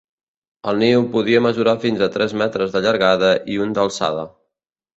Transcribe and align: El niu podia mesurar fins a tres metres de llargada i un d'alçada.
El 0.71 0.79
niu 0.83 1.03
podia 1.15 1.41
mesurar 1.47 1.75
fins 1.85 2.03
a 2.07 2.09
tres 2.17 2.35
metres 2.45 2.73
de 2.77 2.83
llargada 2.89 3.31
i 3.57 3.61
un 3.69 3.79
d'alçada. 3.79 4.29